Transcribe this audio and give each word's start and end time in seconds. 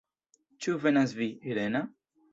Ĉu 0.65 0.73
venas 0.85 1.15
vi, 1.21 1.31
Irena? 1.53 1.87